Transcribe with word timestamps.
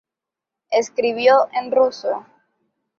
Escribió 0.71 1.47
en 1.53 1.71
ruso. 1.71 2.25